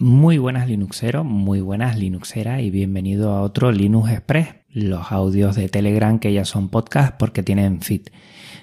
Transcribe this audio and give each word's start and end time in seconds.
Muy 0.00 0.38
buenas 0.38 0.68
Linuxeros, 0.68 1.24
muy 1.24 1.60
buenas 1.60 1.98
Linuxeras 1.98 2.60
y 2.60 2.70
bienvenido 2.70 3.32
a 3.32 3.42
otro 3.42 3.72
Linux 3.72 4.12
Express, 4.12 4.54
los 4.68 5.10
audios 5.10 5.56
de 5.56 5.68
Telegram 5.68 6.20
que 6.20 6.32
ya 6.32 6.44
son 6.44 6.68
podcast 6.68 7.16
porque 7.18 7.42
tienen 7.42 7.80
feed. 7.80 8.02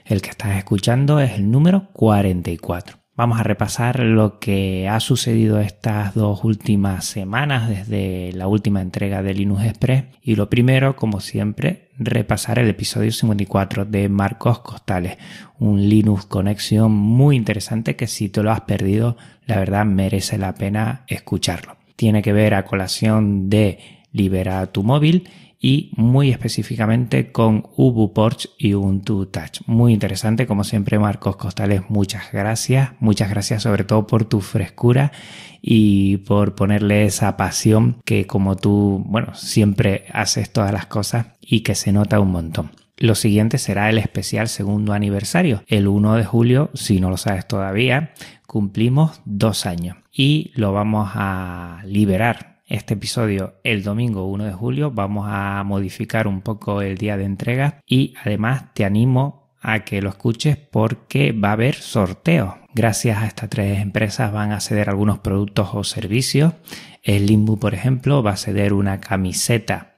El 0.05 0.21
que 0.21 0.29
estás 0.29 0.55
escuchando 0.55 1.19
es 1.19 1.33
el 1.33 1.51
número 1.51 1.89
44. 1.91 3.04
Vamos 3.17 3.39
a 3.39 3.43
repasar 3.43 4.01
lo 4.01 4.39
que 4.39 4.89
ha 4.89 4.99
sucedido 4.99 5.61
estas 5.61 6.15
dos 6.15 6.43
últimas 6.43 7.05
semanas 7.05 7.69
desde 7.69 8.33
la 8.33 8.47
última 8.47 8.81
entrega 8.81 9.23
de 9.23 9.33
Linux 9.33 9.63
Express 9.63 10.03
y 10.21 10.35
lo 10.35 10.49
primero, 10.49 10.97
como 10.97 11.21
siempre, 11.21 11.91
repasar 11.97 12.59
el 12.59 12.67
episodio 12.67 13.13
54 13.13 13.85
de 13.85 14.09
Marcos 14.09 14.59
Costales, 14.59 15.17
un 15.59 15.87
Linux 15.87 16.25
Conexión 16.25 16.91
muy 16.91 17.37
interesante 17.37 17.95
que 17.95 18.07
si 18.07 18.27
te 18.27 18.43
lo 18.43 18.51
has 18.51 18.61
perdido, 18.61 19.15
la 19.45 19.59
verdad 19.59 19.85
merece 19.85 20.37
la 20.37 20.53
pena 20.53 21.05
escucharlo. 21.07 21.77
Tiene 21.95 22.21
que 22.21 22.33
ver 22.33 22.53
a 22.53 22.65
colación 22.65 23.49
de 23.49 23.79
Libera 24.15 24.65
tu 24.67 24.81
móvil 24.83 25.27
y 25.59 25.91
muy 25.95 26.29
específicamente 26.29 27.31
con 27.31 27.63
UbuPorch 27.75 28.49
y 28.57 28.75
Ubuntu 28.75 29.25
Touch. 29.25 29.61
Muy 29.65 29.93
interesante, 29.93 30.45
como 30.45 30.63
siempre, 30.63 30.99
Marcos 30.99 31.37
Costales, 31.37 31.89
muchas 31.89 32.31
gracias. 32.31 32.91
Muchas 32.99 33.29
gracias 33.29 33.63
sobre 33.63 33.83
todo 33.83 34.05
por 34.07 34.25
tu 34.25 34.41
frescura 34.41 35.11
y 35.61 36.17
por 36.17 36.55
ponerle 36.55 37.05
esa 37.05 37.35
pasión 37.35 37.97
que 38.05 38.27
como 38.27 38.55
tú, 38.55 39.03
bueno, 39.07 39.33
siempre 39.33 40.05
haces 40.13 40.53
todas 40.53 40.71
las 40.71 40.85
cosas 40.85 41.27
y 41.41 41.61
que 41.61 41.75
se 41.75 41.91
nota 41.91 42.19
un 42.19 42.31
montón. 42.31 42.71
Lo 42.97 43.15
siguiente 43.15 43.57
será 43.57 43.89
el 43.89 43.97
especial 43.97 44.47
segundo 44.47 44.93
aniversario. 44.93 45.63
El 45.67 45.87
1 45.87 46.15
de 46.15 46.23
julio, 46.25 46.69
si 46.75 47.01
no 47.01 47.09
lo 47.09 47.17
sabes 47.17 47.47
todavía, 47.47 48.13
cumplimos 48.45 49.21
dos 49.25 49.65
años 49.65 49.97
y 50.13 50.51
lo 50.55 50.71
vamos 50.71 51.09
a 51.15 51.81
liberar 51.85 52.54
este 52.67 52.95
episodio 52.95 53.55
el 53.63 53.83
domingo 53.83 54.25
1 54.25 54.45
de 54.45 54.53
julio. 54.53 54.91
Vamos 54.91 55.27
a 55.29 55.63
modificar 55.63 56.27
un 56.27 56.41
poco 56.41 56.81
el 56.81 56.97
día 56.97 57.17
de 57.17 57.25
entrega 57.25 57.81
y 57.85 58.13
además 58.23 58.73
te 58.73 58.85
animo 58.85 59.51
a 59.61 59.79
que 59.79 60.01
lo 60.01 60.09
escuches 60.09 60.57
porque 60.57 61.31
va 61.31 61.49
a 61.49 61.53
haber 61.53 61.75
sorteos. 61.75 62.55
Gracias 62.73 63.17
a 63.17 63.27
estas 63.27 63.49
tres 63.49 63.79
empresas 63.79 64.31
van 64.31 64.51
a 64.51 64.59
ceder 64.59 64.89
algunos 64.89 65.19
productos 65.19 65.69
o 65.73 65.83
servicios. 65.83 66.53
El 67.03 67.25
Limbu, 67.27 67.57
por 67.57 67.73
ejemplo, 67.73 68.21
va 68.21 68.31
a 68.31 68.37
ceder 68.37 68.73
una 68.73 68.99
camiseta 68.99 69.95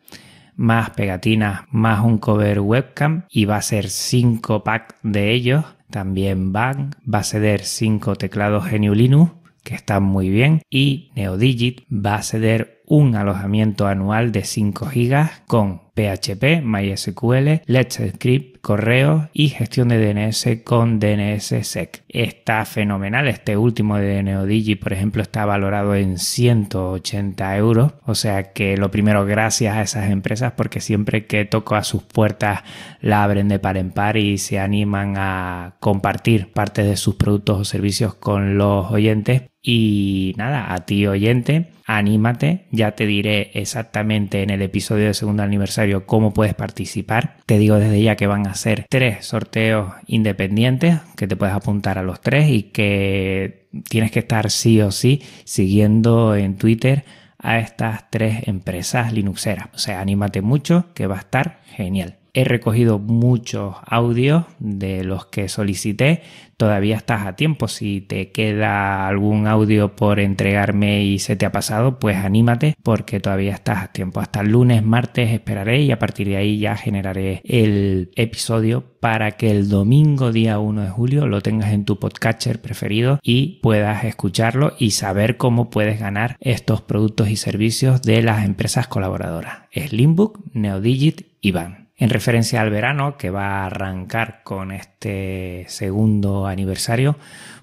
más 0.55 0.92
pegatinas, 0.92 1.61
más 1.70 2.03
un 2.03 2.17
cover 2.17 2.59
webcam 2.59 3.25
y 3.30 3.45
va 3.45 3.58
a 3.58 3.61
ser 3.61 3.89
5 3.89 4.64
packs 4.64 4.95
de 5.03 5.31
ellos. 5.31 5.66
También 5.89 6.52
van, 6.52 6.95
va 7.11 7.20
a 7.20 7.23
ceder 7.23 7.64
5 7.64 8.16
teclados 8.16 8.70
GNU 8.70 8.94
Linux 8.94 9.31
que 9.68 9.76
está 9.76 10.00
muy 10.00 10.30
bien, 10.30 10.62
y 10.70 11.12
NeoDigit 11.16 11.82
va 11.92 12.16
a 12.16 12.23
ceder 12.23 12.82
un 12.86 13.16
alojamiento 13.16 13.86
anual 13.86 14.32
de 14.32 14.46
5 14.46 14.86
GB 14.86 15.46
con 15.46 15.82
PHP, 15.94 16.62
MySQL, 16.64 17.64
Let's 17.66 18.02
Script, 18.16 18.62
correo 18.62 19.30
y 19.34 19.50
gestión 19.50 19.90
de 19.90 19.98
DNS 19.98 20.62
con 20.64 21.00
DNSSEC. 21.00 22.04
Está 22.08 22.64
fenomenal. 22.64 23.28
Este 23.28 23.58
último 23.58 23.98
de 23.98 24.23
NeoDigi, 24.23 24.76
por 24.76 24.94
ejemplo, 24.94 25.22
está 25.22 25.45
valorado 25.45 25.95
en 25.95 26.18
180 26.18 27.58
euros. 27.58 27.94
O 28.06 28.16
sea 28.16 28.54
que 28.54 28.78
lo 28.78 28.90
primero, 28.90 29.26
gracias 29.26 29.76
a 29.76 29.82
esas 29.82 30.10
empresas, 30.10 30.54
porque 30.56 30.80
siempre 30.80 31.26
que 31.26 31.44
toco 31.44 31.76
a 31.76 31.84
sus 31.84 32.04
puertas 32.04 32.62
la 33.02 33.23
abren 33.23 33.50
de 33.50 33.60
par 33.60 33.76
en 33.76 33.92
par 33.92 34.16
y 34.16 34.38
se 34.38 34.60
animan 34.60 35.16
a 35.18 35.76
compartir 35.82 36.54
parte 36.54 36.84
de 36.84 36.95
sus 36.95 37.16
productos 37.16 37.60
o 37.60 37.66
servicios 37.66 38.14
con 38.16 38.58
los 38.58 38.92
oyentes. 38.92 39.44
Y 39.70 40.34
nada, 40.38 40.73
a 40.73 40.86
ti 40.86 41.06
oyente, 41.08 41.72
anímate, 41.86 42.68
ya 42.72 42.92
te 42.92 43.06
diré 43.06 43.52
exactamente 43.54 44.42
en 44.42 44.50
el 44.50 44.62
episodio 44.62 45.08
de 45.08 45.14
segundo 45.14 45.44
aniversario 45.44 46.06
cómo 46.06 46.34
puedes 46.34 46.54
participar. 46.54 47.36
Te 47.46 47.60
digo 47.60 47.76
desde 47.76 48.02
ya 48.02 48.16
que 48.16 48.28
van 48.28 48.48
a 48.48 48.56
ser 48.56 48.86
tres 48.88 49.26
sorteos 49.26 49.92
independientes, 50.06 51.02
que 51.17 51.27
te 51.27 51.36
puedes 51.36 51.54
apuntar 51.54 51.98
a 51.98 52.04
los 52.04 52.22
tres 52.22 52.50
y 52.50 52.64
que 52.64 53.67
tienes 53.89 54.11
que 54.11 54.20
estar 54.20 54.50
sí 54.52 54.80
o 54.80 54.89
sí 54.89 55.22
siguiendo 55.44 56.33
en 56.38 56.56
Twitter 56.56 57.04
a 57.38 57.60
estas 57.60 58.10
tres 58.10 58.48
empresas 58.48 59.11
Linuxeras. 59.11 59.67
O 59.73 59.80
sea, 59.80 60.00
anímate 60.00 60.42
mucho 60.42 60.86
que 60.94 61.08
va 61.08 61.17
a 61.17 61.20
estar 61.20 61.60
genial. 61.66 62.16
He 62.37 62.43
recogido 62.43 62.99
muchos 62.99 63.77
audios 63.83 64.45
de 64.59 65.03
los 65.03 65.25
que 65.25 65.49
solicité. 65.49 66.21
Todavía 66.55 66.95
estás 66.95 67.25
a 67.25 67.36
tiempo. 67.36 67.67
Si 67.67 67.99
te 67.99 68.31
queda 68.31 69.08
algún 69.08 69.48
audio 69.48 69.95
por 69.95 70.20
entregarme 70.20 71.03
y 71.03 71.17
se 71.17 71.36
te 71.36 71.47
ha 71.47 71.52
pasado, 71.52 71.97
pues 71.97 72.15
anímate 72.15 72.76
porque 72.83 73.20
todavía 73.20 73.55
estás 73.55 73.80
a 73.86 73.92
tiempo. 73.92 74.20
Hasta 74.20 74.42
el 74.42 74.52
lunes, 74.52 74.83
martes 74.83 75.31
esperaré 75.31 75.81
y 75.81 75.92
a 75.92 75.97
partir 75.97 76.27
de 76.27 76.37
ahí 76.37 76.59
ya 76.59 76.76
generaré 76.76 77.42
el 77.43 78.11
episodio 78.15 78.83
para 78.99 79.31
que 79.31 79.49
el 79.49 79.67
domingo 79.67 80.31
día 80.31 80.59
1 80.59 80.83
de 80.83 80.89
julio 80.92 81.26
lo 81.26 81.42
tengas 81.42 81.73
en 81.73 81.86
tu 81.86 81.99
podcatcher 81.99 82.61
preferido 82.61 83.17
y 83.23 83.61
puedas 83.64 84.03
escucharlo 84.03 84.76
y 84.77 84.92
saber 84.92 85.37
cómo 85.37 85.71
puedes 85.71 85.99
ganar 85.99 86.37
estos 86.39 86.83
productos 86.83 87.31
y 87.31 87.36
servicios 87.36 88.03
de 88.03 88.21
las 88.21 88.45
empresas 88.45 88.87
colaboradoras. 88.87 89.61
Slimbook, 89.73 90.39
Neodigit 90.53 91.26
y 91.42 91.49
Van. 91.49 91.86
En 91.97 92.09
referencia 92.09 92.61
al 92.61 92.69
verano, 92.69 93.17
que 93.17 93.31
va 93.31 93.61
a 93.61 93.65
arrancar 93.65 94.41
con 94.43 94.71
este 94.71 95.65
segundo 95.67 96.45
aniversario, 96.45 97.17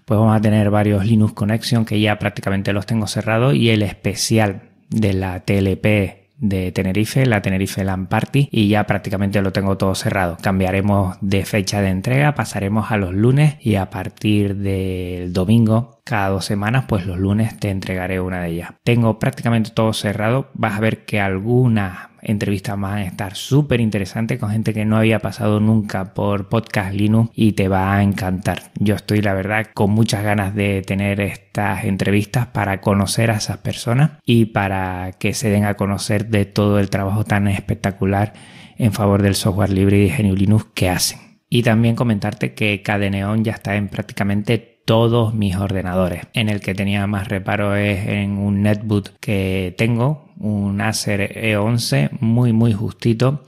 pues 0.04 0.18
vamos 0.18 0.36
a 0.36 0.40
tener 0.40 0.70
varios 0.70 1.06
Linux 1.06 1.34
Connection 1.34 1.84
que 1.84 2.00
ya 2.00 2.18
prácticamente 2.18 2.72
los 2.72 2.84
tengo 2.84 3.06
cerrados 3.06 3.54
y 3.54 3.70
el 3.70 3.82
especial 3.82 4.62
de 4.90 5.12
la 5.12 5.40
TLP 5.40 6.24
de 6.36 6.72
Tenerife, 6.72 7.26
la 7.26 7.42
Tenerife 7.42 7.84
LAN 7.84 8.06
Party, 8.06 8.48
y 8.50 8.68
ya 8.68 8.84
prácticamente 8.84 9.40
lo 9.40 9.52
tengo 9.52 9.78
todo 9.78 9.94
cerrado. 9.94 10.36
Cambiaremos 10.42 11.16
de 11.20 11.44
fecha 11.44 11.80
de 11.80 11.90
entrega, 11.90 12.34
pasaremos 12.34 12.90
a 12.90 12.96
los 12.96 13.14
lunes 13.14 13.56
y 13.60 13.76
a 13.76 13.88
partir 13.88 14.56
del 14.56 15.32
domingo, 15.32 16.00
cada 16.04 16.30
dos 16.30 16.44
semanas, 16.44 16.84
pues 16.88 17.06
los 17.06 17.18
lunes 17.18 17.58
te 17.58 17.70
entregaré 17.70 18.20
una 18.20 18.42
de 18.42 18.50
ellas. 18.50 18.70
Tengo 18.82 19.18
prácticamente 19.18 19.70
todo 19.70 19.92
cerrado, 19.92 20.50
vas 20.54 20.76
a 20.76 20.80
ver 20.80 21.04
que 21.04 21.20
algunas 21.20 22.08
entrevistas 22.24 22.78
van 22.78 22.98
a 22.98 23.04
estar 23.04 23.34
súper 23.36 23.80
interesantes 23.80 24.38
con 24.38 24.50
gente 24.50 24.74
que 24.74 24.84
no 24.84 24.96
había 24.96 25.20
pasado 25.20 25.60
nunca 25.60 26.14
por 26.14 26.48
Podcast 26.48 26.94
Linux 26.94 27.30
y 27.34 27.52
te 27.52 27.68
va 27.68 27.94
a 27.94 28.02
encantar. 28.02 28.72
Yo 28.78 28.94
estoy, 28.94 29.22
la 29.22 29.34
verdad, 29.34 29.66
con 29.74 29.90
muchas 29.90 30.24
ganas 30.24 30.54
de 30.54 30.82
tener 30.82 31.20
estas 31.20 31.84
entrevistas 31.84 32.46
para 32.46 32.80
conocer 32.80 33.30
a 33.30 33.36
esas 33.36 33.58
personas 33.58 34.12
y 34.24 34.46
para 34.46 35.12
que 35.18 35.34
se 35.34 35.50
den 35.50 35.64
a 35.64 35.74
conocer 35.74 36.28
de 36.28 36.44
todo 36.44 36.78
el 36.78 36.90
trabajo 36.90 37.24
tan 37.24 37.48
espectacular 37.48 38.32
en 38.76 38.92
favor 38.92 39.22
del 39.22 39.34
software 39.34 39.70
libre 39.70 39.98
y 39.98 40.10
de 40.10 40.16
GNU 40.16 40.34
Linux 40.34 40.66
que 40.74 40.88
hacen. 40.88 41.20
Y 41.48 41.62
también 41.62 41.94
comentarte 41.94 42.54
que 42.54 42.82
Cadeneon 42.82 43.44
ya 43.44 43.52
está 43.52 43.76
en 43.76 43.88
prácticamente 43.88 44.73
todos 44.84 45.34
mis 45.34 45.56
ordenadores. 45.56 46.26
En 46.34 46.48
el 46.48 46.60
que 46.60 46.74
tenía 46.74 47.06
más 47.06 47.28
reparo 47.28 47.76
es 47.76 48.06
en 48.06 48.38
un 48.38 48.62
netbook 48.62 49.10
que 49.20 49.74
tengo, 49.78 50.32
un 50.38 50.80
Acer 50.80 51.32
E11 51.36 52.18
muy 52.20 52.52
muy 52.52 52.72
justito 52.72 53.44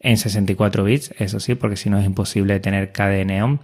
en 0.00 0.16
64 0.16 0.84
bits, 0.84 1.14
eso 1.18 1.40
sí, 1.40 1.54
porque 1.54 1.76
si 1.76 1.90
no 1.90 1.98
es 1.98 2.06
imposible 2.06 2.60
tener 2.60 2.92
KDE 2.92 3.24
Neon. 3.24 3.60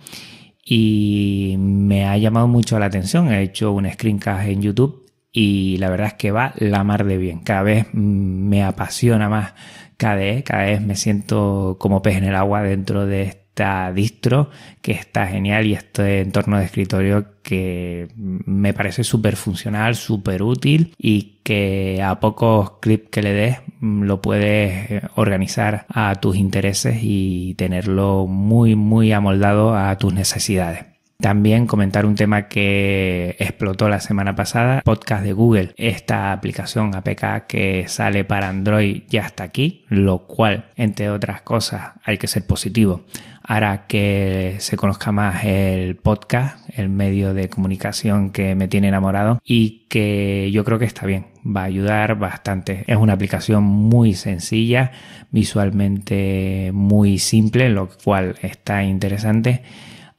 Y 0.64 1.56
me 1.58 2.06
ha 2.06 2.16
llamado 2.16 2.48
mucho 2.48 2.78
la 2.78 2.86
atención, 2.86 3.30
he 3.32 3.42
hecho 3.42 3.72
un 3.72 3.90
screencast 3.90 4.48
en 4.48 4.62
YouTube 4.62 5.04
y 5.30 5.76
la 5.78 5.90
verdad 5.90 6.08
es 6.08 6.14
que 6.14 6.30
va 6.30 6.54
la 6.56 6.84
mar 6.84 7.04
de 7.04 7.18
bien. 7.18 7.40
Cada 7.40 7.62
vez 7.62 7.86
me 7.92 8.62
apasiona 8.62 9.28
más 9.28 9.52
KDE, 9.98 10.42
cada 10.42 10.64
vez 10.64 10.80
me 10.80 10.96
siento 10.96 11.76
como 11.78 12.02
pez 12.02 12.16
en 12.16 12.24
el 12.24 12.34
agua 12.34 12.62
dentro 12.62 13.04
de 13.06 13.22
este 13.24 13.43
esta 13.54 13.92
distro 13.92 14.50
que 14.82 14.90
está 14.90 15.28
genial 15.28 15.66
y 15.66 15.74
este 15.74 16.22
entorno 16.22 16.58
de 16.58 16.64
escritorio 16.64 17.26
que 17.44 18.08
me 18.16 18.74
parece 18.74 19.04
súper 19.04 19.36
funcional, 19.36 19.94
súper 19.94 20.42
útil 20.42 20.92
y 20.98 21.38
que 21.44 22.02
a 22.02 22.18
pocos 22.18 22.72
clips 22.80 23.10
que 23.10 23.22
le 23.22 23.32
des 23.32 23.58
lo 23.80 24.20
puedes 24.20 24.90
eh, 24.90 25.02
organizar 25.14 25.86
a 25.88 26.16
tus 26.16 26.34
intereses 26.36 26.98
y 27.00 27.54
tenerlo 27.54 28.26
muy 28.26 28.74
muy 28.74 29.12
amoldado 29.12 29.76
a 29.76 29.96
tus 29.98 30.12
necesidades. 30.12 30.93
También 31.24 31.66
comentar 31.66 32.04
un 32.04 32.16
tema 32.16 32.48
que 32.48 33.34
explotó 33.38 33.88
la 33.88 34.00
semana 34.00 34.36
pasada, 34.36 34.82
podcast 34.84 35.24
de 35.24 35.32
Google. 35.32 35.72
Esta 35.78 36.32
aplicación 36.32 36.94
APK 36.94 37.46
que 37.48 37.86
sale 37.88 38.24
para 38.24 38.50
Android 38.50 39.04
ya 39.08 39.22
está 39.22 39.42
aquí, 39.42 39.86
lo 39.88 40.26
cual, 40.26 40.66
entre 40.76 41.08
otras 41.08 41.40
cosas, 41.40 41.92
hay 42.04 42.18
que 42.18 42.26
ser 42.26 42.46
positivo 42.46 43.06
hará 43.42 43.86
que 43.86 44.56
se 44.58 44.76
conozca 44.76 45.12
más 45.12 45.44
el 45.44 45.96
podcast, 45.96 46.58
el 46.78 46.90
medio 46.90 47.32
de 47.32 47.48
comunicación 47.48 48.30
que 48.30 48.54
me 48.54 48.68
tiene 48.68 48.88
enamorado 48.88 49.38
y 49.44 49.86
que 49.88 50.50
yo 50.50 50.64
creo 50.64 50.78
que 50.78 50.86
está 50.86 51.06
bien, 51.06 51.26
va 51.44 51.62
a 51.62 51.64
ayudar 51.64 52.18
bastante. 52.18 52.84
Es 52.86 52.96
una 52.96 53.14
aplicación 53.14 53.64
muy 53.64 54.12
sencilla, 54.12 54.92
visualmente 55.30 56.70
muy 56.74 57.18
simple, 57.18 57.70
lo 57.70 57.88
cual 58.02 58.36
está 58.42 58.82
interesante, 58.82 59.62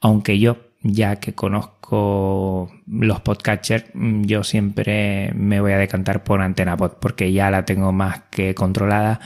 aunque 0.00 0.38
yo 0.38 0.65
ya 0.82 1.16
que 1.16 1.34
conozco 1.34 2.70
los 2.86 3.20
podcatchers, 3.20 3.86
mm, 3.94 4.24
yo 4.24 4.44
siempre 4.44 5.32
me 5.34 5.60
voy 5.60 5.72
a 5.72 5.78
decantar 5.78 6.24
por 6.24 6.40
AntenaPod 6.40 6.92
porque 7.00 7.32
ya 7.32 7.50
la 7.50 7.64
tengo 7.64 7.92
más 7.92 8.22
que 8.30 8.54
controlada 8.54 9.20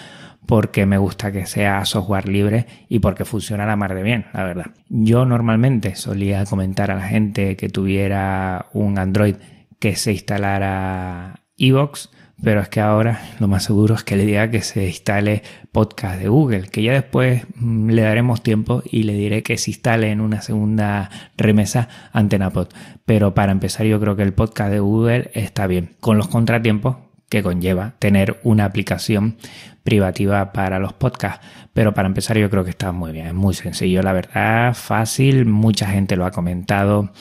porque 0.46 0.84
me 0.84 0.98
gusta 0.98 1.30
que 1.30 1.46
sea 1.46 1.84
software 1.84 2.28
libre 2.28 2.66
y 2.88 2.98
porque 2.98 3.24
funciona 3.24 3.66
la 3.66 3.76
mar 3.76 3.94
de 3.94 4.02
bien, 4.02 4.26
la 4.32 4.42
verdad. 4.42 4.66
Yo 4.88 5.24
normalmente 5.24 5.94
solía 5.94 6.44
comentar 6.44 6.90
a 6.90 6.96
la 6.96 7.06
gente 7.06 7.56
que 7.56 7.68
tuviera 7.68 8.66
un 8.72 8.98
Android 8.98 9.36
que 9.78 9.94
se 9.94 10.10
instalara 10.12 11.40
Evox, 11.56 12.10
pero 12.42 12.60
es 12.60 12.68
que 12.68 12.80
ahora 12.80 13.20
lo 13.38 13.48
más 13.48 13.64
seguro 13.64 13.94
es 13.94 14.04
que 14.04 14.16
le 14.16 14.24
diga 14.24 14.50
que 14.50 14.62
se 14.62 14.86
instale 14.86 15.42
podcast 15.72 16.20
de 16.20 16.28
Google, 16.28 16.68
que 16.68 16.82
ya 16.82 16.92
después 16.92 17.44
mm, 17.56 17.90
le 17.90 18.02
daremos 18.02 18.42
tiempo 18.42 18.82
y 18.90 19.02
le 19.02 19.14
diré 19.14 19.42
que 19.42 19.58
se 19.58 19.70
instale 19.70 20.10
en 20.10 20.20
una 20.20 20.40
segunda 20.42 21.10
remesa 21.36 21.88
AntenaPod. 22.12 22.68
Pero 23.04 23.34
para 23.34 23.52
empezar 23.52 23.86
yo 23.86 24.00
creo 24.00 24.16
que 24.16 24.22
el 24.22 24.32
podcast 24.32 24.72
de 24.72 24.80
Google 24.80 25.30
está 25.34 25.66
bien, 25.66 25.96
con 26.00 26.16
los 26.16 26.28
contratiempos 26.28 26.96
que 27.28 27.42
conlleva 27.42 27.94
tener 27.98 28.40
una 28.42 28.64
aplicación 28.64 29.36
privativa 29.84 30.52
para 30.52 30.78
los 30.78 30.92
podcasts. 30.92 31.46
Pero 31.72 31.94
para 31.94 32.08
empezar 32.08 32.36
yo 32.36 32.50
creo 32.50 32.64
que 32.64 32.70
está 32.70 32.92
muy 32.92 33.12
bien, 33.12 33.28
es 33.28 33.34
muy 33.34 33.54
sencillo, 33.54 34.02
la 34.02 34.12
verdad, 34.12 34.74
fácil, 34.74 35.46
mucha 35.46 35.86
gente 35.86 36.16
lo 36.16 36.26
ha 36.26 36.32
comentado. 36.32 37.12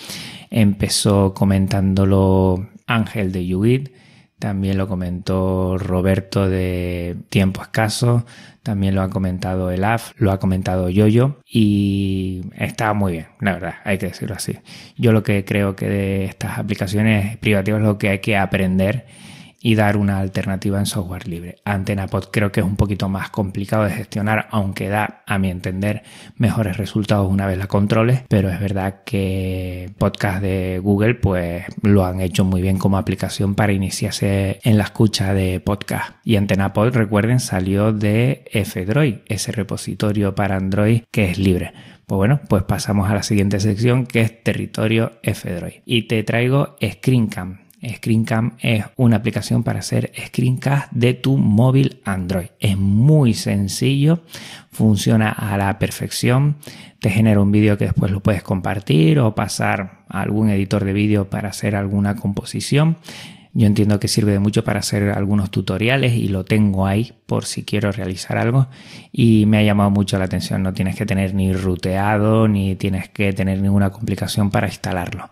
Empezó 0.49 1.33
comentándolo 1.33 2.67
Ángel 2.87 3.31
de 3.31 3.45
Yuit, 3.45 3.89
también 4.39 4.77
lo 4.77 4.87
comentó 4.87 5.77
Roberto 5.77 6.49
de 6.49 7.17
Tiempo 7.29 7.61
Escaso, 7.61 8.25
también 8.63 8.95
lo 8.95 9.01
ha 9.01 9.09
comentado 9.09 9.69
el 9.71 9.83
AF, 9.83 10.13
lo 10.17 10.31
ha 10.31 10.39
comentado 10.39 10.89
Yoyo 10.89 11.39
y 11.45 12.41
está 12.57 12.93
muy 12.93 13.13
bien, 13.13 13.27
la 13.41 13.53
verdad, 13.53 13.75
hay 13.83 13.97
que 13.97 14.07
decirlo 14.07 14.35
así. 14.35 14.57
Yo 14.97 15.11
lo 15.11 15.23
que 15.23 15.43
creo 15.43 15.75
que 15.75 15.87
de 15.87 16.25
estas 16.25 16.57
aplicaciones 16.57 17.37
privativas 17.37 17.81
es 17.81 17.87
lo 17.87 17.97
que 17.97 18.09
hay 18.09 18.19
que 18.19 18.37
aprender 18.37 19.05
y 19.61 19.75
dar 19.75 19.97
una 19.97 20.19
alternativa 20.19 20.79
en 20.79 20.85
software 20.85 21.27
libre. 21.27 21.57
AntenaPod 21.65 22.25
creo 22.31 22.51
que 22.51 22.61
es 22.61 22.65
un 22.65 22.75
poquito 22.75 23.09
más 23.09 23.29
complicado 23.29 23.83
de 23.83 23.91
gestionar, 23.91 24.47
aunque 24.51 24.89
da, 24.89 25.23
a 25.25 25.37
mi 25.37 25.49
entender, 25.49 26.03
mejores 26.37 26.77
resultados 26.77 27.29
una 27.29 27.45
vez 27.45 27.57
la 27.57 27.67
controles, 27.67 28.23
pero 28.27 28.49
es 28.49 28.59
verdad 28.59 29.01
que 29.05 29.91
podcast 29.97 30.41
de 30.41 30.79
Google 30.81 31.15
pues 31.15 31.65
lo 31.81 32.05
han 32.05 32.21
hecho 32.21 32.45
muy 32.45 32.61
bien 32.61 32.77
como 32.77 32.97
aplicación 32.97 33.55
para 33.55 33.73
iniciarse 33.73 34.59
en 34.63 34.77
la 34.77 34.85
escucha 34.85 35.33
de 35.33 35.59
podcast. 35.59 36.13
Y 36.23 36.35
AntenaPod, 36.35 36.93
recuerden, 36.93 37.39
salió 37.39 37.91
de 37.91 38.45
F-Droid, 38.51 39.17
ese 39.27 39.51
repositorio 39.51 40.35
para 40.35 40.55
Android 40.55 41.03
que 41.11 41.29
es 41.29 41.37
libre. 41.37 41.73
Pues 42.05 42.17
bueno, 42.17 42.41
pues 42.49 42.63
pasamos 42.63 43.09
a 43.09 43.13
la 43.13 43.21
siguiente 43.21 43.59
sección 43.59 44.07
que 44.07 44.21
es 44.21 44.43
territorio 44.43 45.19
F-Droid. 45.21 45.81
Y 45.85 46.07
te 46.07 46.23
traigo 46.23 46.75
Screencam 46.83 47.68
ScreenCam 47.87 48.53
es 48.59 48.85
una 48.95 49.17
aplicación 49.17 49.63
para 49.63 49.79
hacer 49.79 50.11
screencast 50.27 50.91
de 50.91 51.13
tu 51.13 51.37
móvil 51.37 52.01
Android. 52.03 52.47
Es 52.59 52.77
muy 52.77 53.33
sencillo, 53.33 54.21
funciona 54.71 55.29
a 55.29 55.57
la 55.57 55.79
perfección, 55.79 56.57
te 56.99 57.09
genera 57.09 57.41
un 57.41 57.51
vídeo 57.51 57.77
que 57.77 57.85
después 57.85 58.11
lo 58.11 58.19
puedes 58.19 58.43
compartir 58.43 59.19
o 59.19 59.35
pasar 59.35 60.03
a 60.09 60.21
algún 60.21 60.49
editor 60.49 60.83
de 60.83 60.93
vídeo 60.93 61.29
para 61.29 61.49
hacer 61.49 61.75
alguna 61.75 62.15
composición. 62.15 62.97
Yo 63.53 63.65
entiendo 63.65 63.99
que 63.99 64.07
sirve 64.07 64.31
de 64.31 64.39
mucho 64.39 64.63
para 64.63 64.79
hacer 64.79 65.09
algunos 65.09 65.49
tutoriales 65.49 66.13
y 66.13 66.27
lo 66.27 66.45
tengo 66.45 66.85
ahí 66.85 67.13
por 67.25 67.45
si 67.45 67.63
quiero 67.63 67.91
realizar 67.91 68.37
algo 68.37 68.67
y 69.11 69.45
me 69.47 69.57
ha 69.57 69.63
llamado 69.63 69.89
mucho 69.89 70.19
la 70.19 70.25
atención. 70.25 70.61
No 70.61 70.73
tienes 70.73 70.95
que 70.95 71.05
tener 71.05 71.33
ni 71.33 71.53
ruteado 71.53 72.47
ni 72.47 72.75
tienes 72.75 73.09
que 73.09 73.33
tener 73.33 73.59
ninguna 73.61 73.89
complicación 73.89 74.51
para 74.51 74.67
instalarlo. 74.67 75.29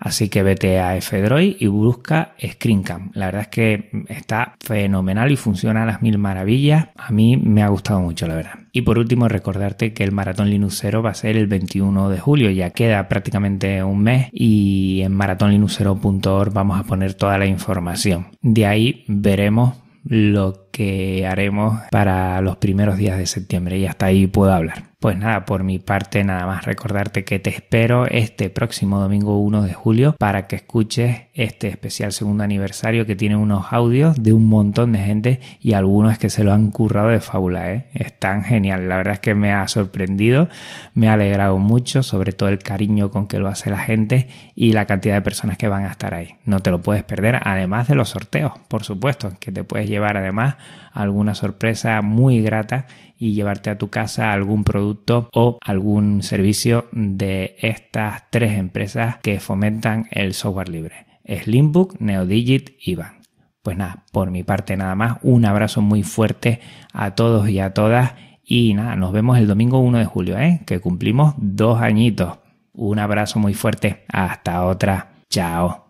Así 0.00 0.30
que 0.30 0.42
vete 0.42 0.80
a 0.80 0.96
F-Droid 0.96 1.56
y 1.60 1.66
busca 1.66 2.32
ScreenCam. 2.42 3.10
La 3.12 3.26
verdad 3.26 3.42
es 3.42 3.48
que 3.48 3.90
está 4.08 4.56
fenomenal 4.58 5.30
y 5.30 5.36
funciona 5.36 5.82
a 5.82 5.86
las 5.86 6.00
mil 6.00 6.16
maravillas. 6.16 6.88
A 6.96 7.12
mí 7.12 7.36
me 7.36 7.62
ha 7.62 7.68
gustado 7.68 8.00
mucho, 8.00 8.26
la 8.26 8.34
verdad. 8.34 8.60
Y 8.72 8.80
por 8.82 8.98
último, 8.98 9.28
recordarte 9.28 9.92
que 9.92 10.02
el 10.02 10.12
Maratón 10.12 10.48
Linuxero 10.48 11.02
va 11.02 11.10
a 11.10 11.14
ser 11.14 11.36
el 11.36 11.48
21 11.48 12.08
de 12.08 12.18
julio. 12.18 12.50
Ya 12.50 12.70
queda 12.70 13.08
prácticamente 13.08 13.84
un 13.84 14.02
mes 14.02 14.28
y 14.32 15.02
en 15.02 15.12
maratonlinuxero.org 15.12 16.52
vamos 16.52 16.80
a 16.80 16.84
poner 16.84 17.12
toda 17.12 17.36
la 17.36 17.46
información. 17.50 18.28
De 18.40 18.66
ahí 18.66 19.04
veremos 19.06 19.74
lo 20.04 20.68
que 20.72 21.26
haremos 21.26 21.78
para 21.90 22.40
los 22.40 22.56
primeros 22.56 22.96
días 22.96 23.18
de 23.18 23.26
septiembre 23.26 23.78
y 23.78 23.86
hasta 23.86 24.06
ahí 24.06 24.26
puedo 24.26 24.52
hablar. 24.52 24.89
Pues 25.00 25.16
nada, 25.16 25.46
por 25.46 25.64
mi 25.64 25.78
parte 25.78 26.22
nada 26.24 26.44
más 26.44 26.66
recordarte 26.66 27.24
que 27.24 27.38
te 27.38 27.48
espero 27.48 28.04
este 28.04 28.50
próximo 28.50 29.00
domingo 29.00 29.38
1 29.38 29.62
de 29.62 29.72
julio 29.72 30.14
para 30.18 30.46
que 30.46 30.56
escuches 30.56 31.22
este 31.32 31.68
especial 31.68 32.12
segundo 32.12 32.44
aniversario 32.44 33.06
que 33.06 33.16
tiene 33.16 33.34
unos 33.34 33.72
audios 33.72 34.22
de 34.22 34.34
un 34.34 34.46
montón 34.46 34.92
de 34.92 34.98
gente 34.98 35.40
y 35.58 35.72
algunos 35.72 36.18
que 36.18 36.28
se 36.28 36.44
lo 36.44 36.52
han 36.52 36.70
currado 36.70 37.08
de 37.08 37.20
fábula, 37.20 37.72
¿eh? 37.72 37.86
Están 37.94 38.44
genial, 38.44 38.90
la 38.90 38.98
verdad 38.98 39.14
es 39.14 39.20
que 39.20 39.34
me 39.34 39.54
ha 39.54 39.66
sorprendido, 39.68 40.50
me 40.92 41.08
ha 41.08 41.14
alegrado 41.14 41.56
mucho, 41.56 42.02
sobre 42.02 42.32
todo 42.32 42.50
el 42.50 42.58
cariño 42.58 43.10
con 43.10 43.26
que 43.26 43.38
lo 43.38 43.48
hace 43.48 43.70
la 43.70 43.78
gente 43.78 44.28
y 44.54 44.74
la 44.74 44.84
cantidad 44.84 45.14
de 45.14 45.22
personas 45.22 45.56
que 45.56 45.68
van 45.68 45.86
a 45.86 45.92
estar 45.92 46.12
ahí. 46.12 46.34
No 46.44 46.60
te 46.60 46.70
lo 46.70 46.82
puedes 46.82 47.04
perder, 47.04 47.40
además 47.42 47.88
de 47.88 47.94
los 47.94 48.10
sorteos, 48.10 48.52
por 48.68 48.84
supuesto, 48.84 49.32
que 49.40 49.50
te 49.50 49.64
puedes 49.64 49.88
llevar 49.88 50.18
además 50.18 50.56
alguna 50.92 51.34
sorpresa 51.34 52.02
muy 52.02 52.42
grata 52.42 52.86
y 53.20 53.34
llevarte 53.34 53.70
a 53.70 53.78
tu 53.78 53.90
casa 53.90 54.32
algún 54.32 54.64
producto 54.64 55.28
o 55.32 55.58
algún 55.60 56.22
servicio 56.22 56.88
de 56.90 57.54
estas 57.60 58.30
tres 58.30 58.58
empresas 58.58 59.18
que 59.22 59.38
fomentan 59.38 60.08
el 60.10 60.32
software 60.34 60.70
libre. 60.70 61.06
Slimbook, 61.24 62.00
Neodigit 62.00 62.70
y 62.80 62.94
Van. 62.96 63.20
Pues 63.62 63.76
nada, 63.76 64.06
por 64.10 64.30
mi 64.30 64.42
parte 64.42 64.76
nada 64.76 64.94
más, 64.94 65.18
un 65.22 65.44
abrazo 65.44 65.82
muy 65.82 66.02
fuerte 66.02 66.60
a 66.94 67.14
todos 67.14 67.48
y 67.50 67.60
a 67.60 67.74
todas 67.74 68.14
y 68.42 68.74
nada, 68.74 68.96
nos 68.96 69.12
vemos 69.12 69.38
el 69.38 69.46
domingo 69.46 69.78
1 69.78 69.98
de 69.98 70.06
julio, 70.06 70.38
¿eh? 70.38 70.62
que 70.66 70.80
cumplimos 70.80 71.34
dos 71.36 71.80
añitos. 71.80 72.38
Un 72.72 72.98
abrazo 72.98 73.38
muy 73.38 73.54
fuerte, 73.54 74.04
hasta 74.08 74.64
otra, 74.64 75.12
chao. 75.28 75.89